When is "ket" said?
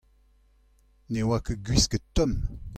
1.45-1.59